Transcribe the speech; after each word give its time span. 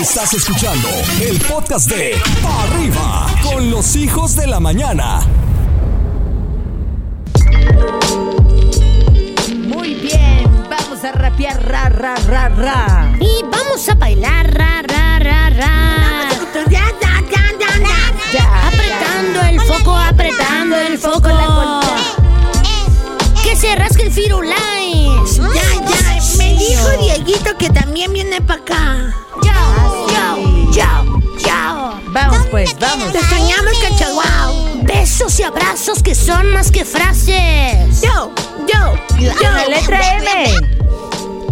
Estás 0.00 0.34
escuchando 0.34 0.88
el 1.22 1.38
podcast 1.40 1.88
de 1.88 2.20
Pa' 2.42 2.64
Arriba 2.64 3.26
con 3.42 3.70
los 3.70 3.96
hijos 3.96 4.36
de 4.36 4.46
la 4.46 4.60
mañana. 4.60 5.20
Muy 9.66 9.94
bien, 9.94 10.44
vamos 10.68 11.02
a 11.02 11.12
rapear 11.12 11.66
ra 11.66 11.88
ra 11.88 12.14
ra 12.14 12.48
ra. 12.50 13.16
Y 13.18 13.42
vamos 13.50 13.88
a 13.88 13.94
bailar, 13.94 14.52
ra, 14.52 14.82
ra, 14.82 15.18
ra, 15.18 15.48
ra. 15.48 16.28
Ya, 16.70 16.84
ya, 17.00 17.22
ya, 17.30 17.42
ya, 17.58 17.78
ya. 17.78 18.32
Ya, 18.34 18.68
Apretando 18.68 19.40
el 19.48 19.60
foco, 19.62 19.96
apretando 19.96 20.76
el 20.76 20.98
foco. 20.98 21.80
Que 23.42 23.56
se 23.56 23.74
rasque 23.76 24.02
el 24.02 24.12
firulais. 24.12 25.36
Ya, 25.36 25.72
ya. 25.88 26.36
Me 26.36 26.52
dijo 26.52 26.88
Dieguito 27.00 27.56
que 27.56 27.70
también 27.70 28.12
viene 28.12 28.42
para 28.42 28.60
acá. 28.60 29.25
Pues, 32.56 32.74
vamos. 32.78 33.12
Te 33.12 33.18
extrañamos, 33.18 33.74
cachaguao. 33.82 34.82
Besos 34.84 35.38
y 35.40 35.42
abrazos 35.42 36.02
que 36.02 36.14
son 36.14 36.54
más 36.54 36.70
que 36.70 36.86
frases. 36.86 38.00
Yo, 38.00 38.32
yo, 38.66 38.94
yo. 39.18 39.30
La 39.42 39.66
letra 39.66 40.00
M. 40.16 40.54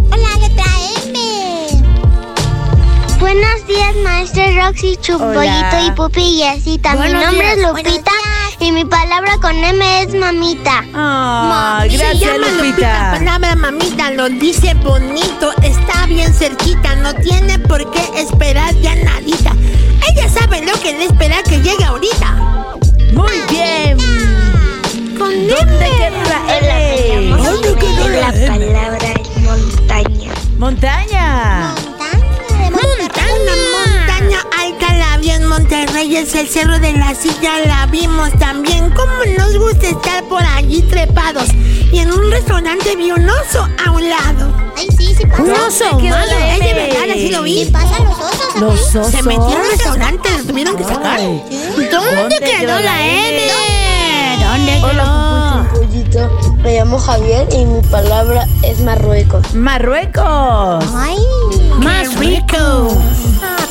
La 0.08 0.38
letra 0.38 0.64
M. 1.04 1.18
Buenos 3.20 3.66
días, 3.66 3.94
maestra 4.02 4.46
Roxy, 4.52 4.96
Chupollito 4.96 5.76
Hola. 5.76 5.84
y 5.86 5.90
Pupi 5.90 6.22
y 6.22 6.36
Yesita. 6.38 6.94
Mi 6.94 7.12
nombre 7.12 7.54
días, 7.54 7.58
es 7.58 7.62
Lupita 7.64 8.12
y 8.60 8.72
mi 8.72 8.86
palabra 8.86 9.36
con 9.42 9.54
M 9.62 10.02
es 10.02 10.14
mamita. 10.14 10.84
Ah, 10.94 11.80
Se 11.82 11.98
gracias, 11.98 12.20
llama 12.20 12.46
Lupita. 12.48 12.62
Lupita. 12.64 13.10
Palabra 13.18 13.56
mamita, 13.56 14.10
lo 14.12 14.30
dice 14.30 14.72
bonito, 14.72 15.52
está 15.62 16.06
bien 16.06 16.32
cerquita, 16.32 16.96
no 16.96 17.12
tiene 17.16 17.58
por 17.58 17.90
qué 17.90 18.22
esperar 18.22 18.74
ya 18.80 18.94
nadita. 18.94 19.54
Ella 20.08 20.28
sabe 20.28 20.62
lo 20.62 20.72
que 20.80 20.92
le 20.92 21.04
espera 21.06 21.42
que 21.42 21.56
llegue 21.58 21.84
ahorita. 21.84 22.30
Muy 23.12 23.40
bien. 23.50 23.98
Con 25.18 25.30
¿Dónde 25.48 26.10
la 26.28 26.58
L? 26.58 27.28
¿Dónde 27.30 27.74
quedó 27.76 28.08
la 28.08 28.32
palabra 28.32 29.08
es 29.20 29.40
montaña. 29.40 30.32
Montaña. 30.58 31.74
Una 33.34 33.54
montaña 33.76 34.38
alta 34.60 34.94
la 34.94 35.16
vi 35.18 35.30
en 35.30 35.46
Monterrey, 35.46 36.16
es 36.16 36.34
el 36.34 36.48
cerro 36.48 36.78
de 36.78 36.92
la 36.92 37.14
silla, 37.14 37.58
la 37.66 37.86
vimos 37.86 38.30
también. 38.38 38.90
Cómo 38.90 39.12
nos 39.38 39.56
gusta 39.56 39.88
estar 39.88 40.24
por 40.24 40.42
allí 40.42 40.82
trepados. 40.82 41.48
Y 41.92 41.98
en 41.98 42.12
un 42.12 42.30
restaurante 42.30 42.96
vi 42.96 43.12
un 43.12 43.28
oso 43.28 43.68
a 43.84 43.90
un 43.90 44.08
lado. 44.08 44.63
Un 45.38 45.50
oso 45.50 45.98
la 46.00 46.54
Es 46.54 46.60
de 46.60 46.74
verdad, 46.74 47.10
así 47.10 47.30
lo 47.30 47.42
vi. 47.42 47.64
Sí 47.64 47.70
pasa 47.70 47.98
los 48.00 48.18
osos. 48.18 48.60
Los 48.60 48.80
osos. 48.96 49.06
Se 49.08 49.22
metió 49.22 49.44
al 49.56 49.70
restaurante, 49.70 50.28
lo 50.38 50.44
tuvieron 50.44 50.76
que 50.76 50.84
sacar. 50.84 51.20
¿Dónde 51.20 52.38
quedó 52.38 52.78
la 52.80 53.06
M? 53.06 53.42
¿Dónde 54.44 54.80
Hola, 54.84 55.66
quedó? 55.72 55.80
Pollito, 55.80 56.54
me 56.62 56.76
llamo 56.78 56.98
Javier 56.98 57.48
y 57.52 57.64
mi 57.64 57.80
palabra 57.82 58.46
es 58.62 58.80
Marruecos. 58.80 59.54
Marruecos. 59.54 60.84
Ay, 60.94 61.18
Más 61.78 62.14
rico. 62.18 62.56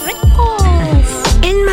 En 0.09 0.29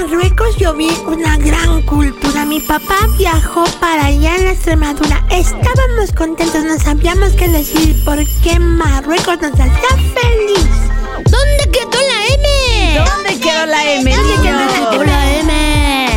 Marruecos 0.01 0.57
yo 0.57 0.73
vi 0.73 0.89
una 1.07 1.37
gran 1.37 1.83
cultura. 1.83 2.47
Mi 2.47 2.59
papá 2.61 2.97
viajó 3.19 3.65
para 3.81 4.07
allá 4.07 4.35
en 4.37 4.45
la 4.47 4.53
Extremadura. 4.53 5.23
Estábamos 5.31 6.13
contentos, 6.17 6.65
no 6.65 6.79
sabíamos 6.79 7.33
qué 7.33 7.49
decir 7.49 8.03
porque 8.07 8.59
Marruecos 8.59 9.37
nos 9.43 9.53
hacía 9.53 9.71
feliz. 10.15 10.67
¿Dónde 11.17 11.71
quedó 11.71 11.91
la 11.91 12.27
M? 12.35 13.11
¿Dónde 13.11 13.41
quedó 13.41 13.67
la 13.67 13.93
M? 13.93 14.17
¿Dónde 14.17 14.91
quedó 14.91 15.05
la 15.05 15.39
M? 15.39 16.09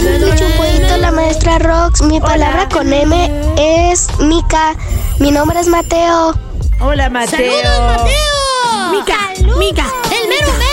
Hola, 0.00 0.36
Chupollito, 0.36 0.96
la 0.96 1.12
maestra 1.12 1.60
Rox. 1.60 2.02
Mi 2.02 2.20
palabra 2.20 2.68
con 2.68 2.92
M 2.92 3.30
es 3.58 4.08
Mica. 4.18 4.74
Mi 5.20 5.30
nombre 5.30 5.60
es 5.60 5.68
Mateo. 5.68 6.34
Hola, 6.80 7.08
Mateo. 7.10 7.38
¡Saludos, 7.38 7.96
Mateo! 7.96 8.90
Mica, 8.90 9.56
Mica, 9.56 9.86
¡El 10.10 10.28
mero 10.28 10.52
mero! 10.58 10.69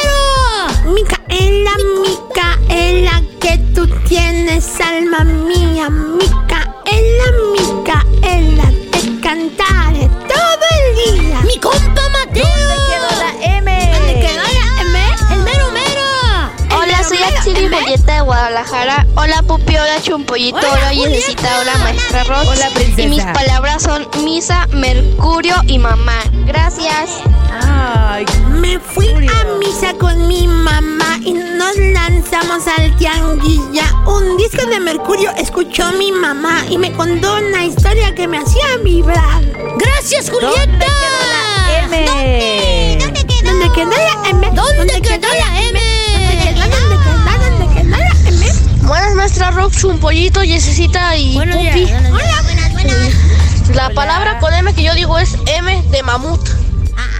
Micaela, 2.01 3.21
que 3.39 3.57
tú 3.73 3.87
tienes 4.07 4.79
alma 4.79 5.23
mía. 5.23 5.89
Micaela, 5.89 7.27
Micaela, 7.53 8.71
te 8.91 9.19
cantaré 9.21 9.86
Bolleta 17.87 18.15
de 18.15 18.21
Guadalajara. 18.21 19.07
Hola, 19.15 19.43
Pupi. 19.43 19.77
Hola, 19.77 20.01
Chumpollito. 20.01 20.57
Hola, 20.57 20.91
Yesecita. 20.91 21.47
Hola, 21.61 21.77
maestra 21.77 22.23
Rox. 22.25 22.47
Hola, 22.47 22.69
princesa. 22.73 23.01
Y 23.01 23.07
mis 23.07 23.23
palabras 23.23 23.83
son 23.83 24.07
Misa, 24.25 24.67
Mercurio 24.73 25.55
y 25.67 25.79
Mamá. 25.79 26.19
Gracias. 26.45 27.21
Ay, 27.61 28.25
Me 28.49 28.77
fui 28.77 29.07
a 29.07 29.57
misa 29.57 29.93
con 29.97 30.27
mi 30.27 30.47
mamá 30.47 31.17
y 31.23 31.31
nos 31.31 31.77
lanzamos 31.77 32.67
al 32.67 32.93
tianguilla. 32.97 33.85
Un 34.05 34.35
disco 34.35 34.65
de 34.65 34.81
Mercurio 34.81 35.31
escuchó 35.37 35.89
mi 35.93 36.11
mamá 36.11 36.65
y 36.69 36.77
me 36.77 36.91
contó 36.91 37.37
una 37.37 37.65
historia 37.65 38.13
que 38.13 38.27
me 38.27 38.39
hacía 38.39 38.65
vibrar. 38.83 39.43
¡Gracias, 39.77 40.29
¿dónde 40.29 40.47
Julieta! 40.47 41.16
Rox, 49.57 49.77
Chumpollito, 49.79 50.43
Yesecita 50.43 51.15
y 51.17 51.33
Buenos 51.33 51.57
Pupi. 51.57 51.69
días. 51.71 52.03
Hola, 52.11 52.41
buenas, 52.43 52.73
buenas. 52.73 52.95
La 53.73 53.89
palabra 53.89 54.37
con 54.39 54.53
M 54.53 54.71
que 54.75 54.83
yo 54.83 54.93
digo 54.93 55.17
es 55.17 55.35
M 55.47 55.81
de 55.89 56.03
mamut. 56.03 56.39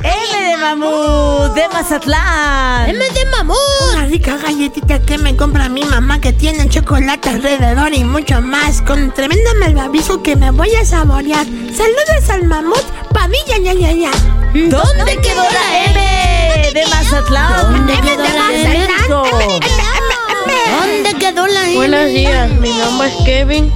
M 0.04 0.50
de 0.52 0.58
mamut, 0.58 1.56
de 1.56 1.68
Mazatlán. 1.70 2.90
M 2.90 3.00
de 3.00 3.26
mamut. 3.36 3.58
Una 3.94 4.06
rica 4.06 4.38
galletita 4.38 5.00
que 5.00 5.18
me 5.18 5.36
compra 5.36 5.68
mi 5.68 5.84
mamá 5.84 6.22
que 6.22 6.32
tiene 6.32 6.70
chocolate 6.70 7.30
alrededor 7.30 7.92
y 7.96 8.04
mucho 8.04 8.40
más. 8.40 8.84
Con 8.84 9.12
tremendo 9.16 9.50
malvavisco 9.60 10.22
que 10.22 10.36
me 10.36 10.52
voy 10.52 10.76
a 10.76 10.86
saborear. 10.86 11.46
Saludos 11.76 12.30
al 12.30 12.44
mamut, 12.44 12.84
Padilla, 13.16 13.58
ya, 13.64 13.74
ya, 13.74 13.92
ya. 13.94 14.12
¿Dónde 14.54 15.18
quedó 15.24 15.42
la 15.42 15.86
M? 15.86 16.72
De 16.72 16.86
Mazatlán. 16.86 17.74
¿Dónde 17.74 17.94
quedó 17.94 18.22
de 18.22 18.30
la 18.30 18.44
Mazatlán. 18.44 19.42
M? 19.42 20.07
¿Dónde 20.48 21.14
quedó 21.20 21.46
la? 21.48 21.62
Buenos 21.76 22.06
días, 22.08 22.50
mi 22.60 22.70
nombre 22.78 23.08
es 23.10 23.16
Kevin. 23.26 23.72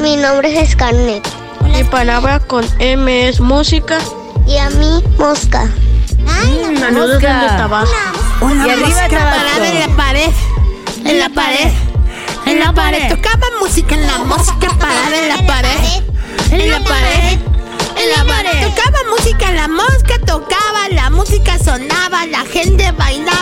Mi 0.00 0.16
nombre 0.16 0.60
es 0.60 0.70
Scarlett. 0.70 1.26
Mi 1.72 1.84
palabra 1.84 2.40
con 2.40 2.64
M 2.78 3.28
es 3.28 3.40
música. 3.40 3.98
Y 4.46 4.56
a 4.58 4.68
mí, 4.70 5.02
mosca. 5.18 5.64
Mm, 6.18 6.78
Saludos 6.78 7.14
mosca. 7.14 7.42
desde 7.42 7.56
Tabasco. 7.56 7.94
Una 8.40 8.66
Y 8.66 8.70
arriba 8.70 8.88
mosca 8.88 9.08
Tabasco. 9.08 9.36
parada 9.38 9.68
en 9.68 9.80
la 9.80 9.96
pared. 9.96 10.30
En 11.04 11.18
la 11.18 11.28
pared. 11.30 11.68
En 12.46 12.58
la 12.60 12.72
pared. 12.72 13.08
Tocaba 13.08 13.46
música 13.60 13.94
en 13.94 14.06
la 14.06 14.18
mosca 14.18 14.68
parada 14.78 15.16
en 15.16 15.28
la 15.28 15.46
pared. 15.46 16.02
En 16.50 16.70
la 16.70 16.80
pared. 16.80 17.38
En 17.96 18.10
la 18.10 18.24
pared. 18.24 18.66
Tocaba 18.68 18.98
música, 19.16 19.52
la 19.52 19.68
mosca 19.68 20.18
tocaba, 20.26 20.88
la 20.90 21.10
música 21.10 21.58
sonaba, 21.58 22.26
la 22.26 22.40
gente 22.44 22.90
bailaba, 22.92 23.41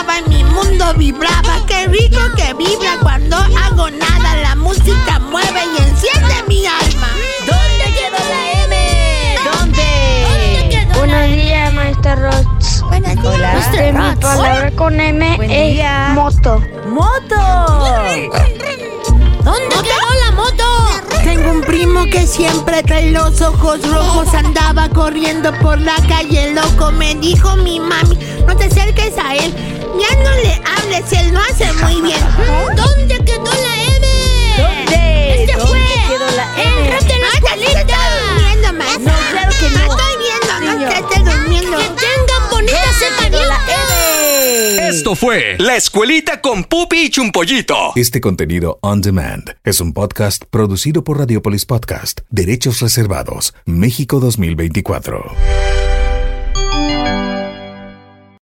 mundo 0.63 0.93
vibraba. 0.95 1.65
Qué 1.67 1.87
rico 1.87 2.19
que 2.35 2.53
vibra 2.53 2.97
cuando 3.01 3.37
hago 3.37 3.89
nada. 3.91 4.35
La 4.41 4.55
música 4.55 5.19
mueve 5.19 5.61
y 5.77 5.81
enciende 5.81 6.35
mi 6.47 6.65
alma. 6.65 7.07
¿Dónde 7.45 7.85
quedó 7.97 8.19
la 8.29 8.63
M? 8.65 9.35
¿Dónde? 9.43 9.83
¿Dónde 10.27 10.69
quedó 10.69 10.99
Buenos 10.99 11.27
días, 11.35 11.73
maestra 11.73 12.15
Rox. 12.15 12.81
Hola. 13.23 13.57
Este, 13.59 13.93
mi 13.93 14.15
palabra 14.15 14.71
con 14.71 14.99
M 14.99 15.35
Buen 15.37 15.51
es 15.51 15.73
día. 15.73 16.11
moto. 16.15 16.63
¡Moto! 16.87 17.35
¿Dónde 19.43 19.75
quedó 19.83 20.09
la 20.25 20.31
moto? 20.35 20.63
Tengo 21.23 21.51
un 21.51 21.61
primo 21.61 22.05
que 22.05 22.25
siempre 22.25 22.81
trae 22.83 23.11
los 23.11 23.41
ojos 23.41 23.79
rojos. 23.87 24.33
Andaba 24.33 24.89
corriendo 24.89 25.53
por 25.59 25.79
la 25.79 25.95
calle 26.07 26.53
loco. 26.53 26.91
Me 26.91 27.13
dijo 27.15 27.55
mi 27.57 27.79
mami, 27.79 28.17
no 28.47 28.55
te 28.55 28.65
acerques 28.65 29.17
a 29.17 29.35
él. 29.35 29.53
Ya 30.01 30.15
no 30.23 30.31
le 30.37 30.53
hables, 30.65 31.11
él 31.13 31.33
lo 31.33 31.39
hace 31.39 31.71
muy 31.73 32.01
bien. 32.01 32.19
¿Dónde 32.75 33.15
quedó 33.25 33.43
la 33.43 33.83
M? 33.97 34.07
¿Dónde? 34.57 35.43
Este 35.43 35.53
¿Dónde 35.57 35.65
fue 35.67 36.17
quedó 36.17 36.27
la 36.35 36.63
M? 36.63 36.89
Ah, 36.91 37.55
ya 37.57 37.69
se 37.71 37.79
está 37.81 37.97
durmiendo, 38.17 38.73
maestra. 38.73 39.13
No, 39.13 39.31
claro 39.31 39.51
que 39.59 39.69
no. 39.69 39.81
Estoy 39.91 40.13
viendo, 40.19 40.53
no 40.59 40.73
Niño. 40.73 40.89
se 40.91 40.97
esté 40.99 41.19
durmiendo. 41.23 41.77
Que 41.77 41.83
tengan 42.05 42.49
bonita 42.49 42.77
M. 43.67 44.87
Esto 44.89 45.15
fue 45.15 45.55
La 45.59 45.75
Escuelita 45.75 46.41
con 46.41 46.63
Pupi 46.65 47.03
y 47.05 47.09
Chumpollito. 47.09 47.93
Este 47.95 48.19
contenido 48.21 48.79
on 48.81 49.01
demand 49.01 49.55
es 49.63 49.79
un 49.81 49.93
podcast 49.93 50.43
producido 50.49 51.03
por 51.03 51.19
Radiopolis 51.19 51.65
Podcast, 51.65 52.21
Derechos 52.29 52.79
Reservados, 52.81 53.53
México 53.65 54.19
2024. 54.19 55.31